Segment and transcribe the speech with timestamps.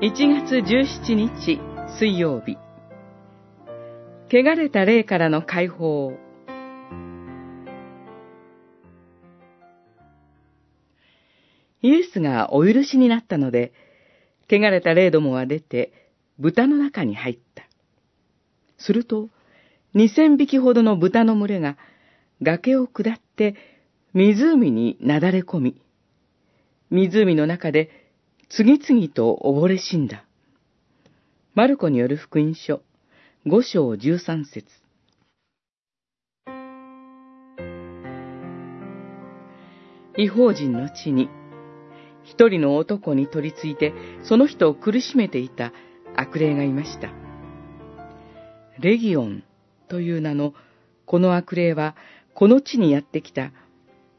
[0.00, 1.60] 1月17日
[1.98, 2.56] 水曜日
[4.30, 6.12] 汚れた霊からの解放
[11.82, 13.72] イエスがお許しになったので、
[14.50, 15.92] 汚れた霊どもは出て、
[16.38, 17.64] 豚の中に入った。
[18.78, 19.28] すると、
[19.94, 21.76] 二千匹ほどの豚の群れが
[22.42, 23.54] 崖を下って
[24.12, 25.82] 湖になだれ込み、
[26.90, 27.90] 湖の中で
[28.48, 30.24] 次々と溺れ死んだ。
[31.54, 32.80] マルコによる福音書、
[33.46, 34.66] 五章十三節
[40.16, 41.28] 違法人の地に、
[42.24, 43.92] 一人の男に取り付いて、
[44.24, 45.72] その人を苦しめていた
[46.16, 47.12] 悪霊がいました。
[48.80, 49.44] レギオン
[49.88, 50.54] という名の
[51.06, 51.94] この悪霊は、
[52.34, 53.52] この地にやってきた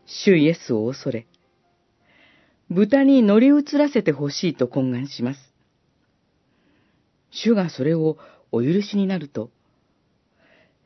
[0.06, 1.28] 主イエスを恐れ、
[2.70, 5.40] 豚に乗り移らせてほしいと懇願します。
[7.32, 8.18] 主がそれを
[8.52, 9.50] お許しになると、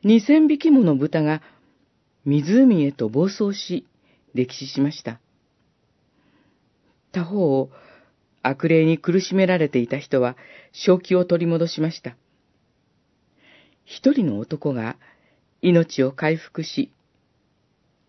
[0.02, 1.42] 二千匹もの豚が
[2.24, 3.86] 湖へと暴走し、
[4.34, 5.20] 歴史しました。
[7.12, 7.70] 他方を、
[8.42, 10.36] 悪霊に苦しめられていた人は
[10.72, 12.16] 正気を取り戻しました。
[13.86, 14.96] 一人の男が
[15.62, 16.90] 命を回復し、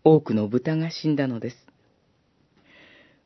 [0.04, 1.75] 多くの豚が死んだのです。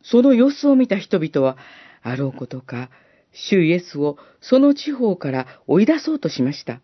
[0.02, 1.56] その様子を見た人々は、
[2.02, 2.90] あろうことか、
[3.32, 6.80] 主イエスをその地方から追い出そうとしました。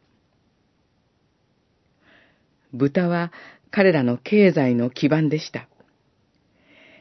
[2.72, 3.32] 豚は
[3.70, 5.68] 彼らの経済の基盤でした。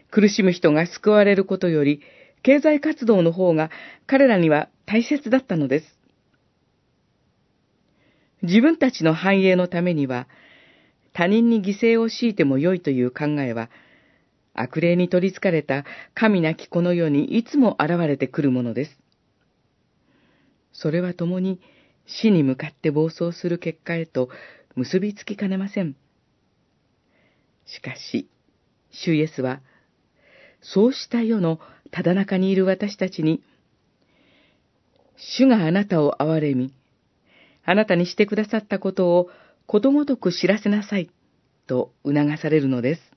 [0.09, 2.01] 苦しむ人が救われることより、
[2.41, 3.69] 経済活動の方が
[4.07, 5.99] 彼らには大切だったのです。
[8.41, 10.27] 自分たちの繁栄のためには、
[11.13, 13.69] 他人に犠牲を強いても良いという考えは、
[14.55, 18.97] 悪霊に取り憑かれた神なきこの世にいつも現れてくるものです。
[20.71, 21.59] それは共に
[22.05, 24.29] 死に向かって暴走する結果へと
[24.75, 25.95] 結びつきかねません。
[27.65, 28.29] しかし、
[28.91, 29.61] 主イエスは、
[30.61, 31.59] そうした世の
[31.91, 33.41] ただ中にいる私たちに、
[35.17, 36.73] 主があなたを憐れみ、
[37.63, 39.29] あなたにしてくださったことを
[39.65, 41.09] ことごとく知らせなさい、
[41.67, 43.14] と促されるのです。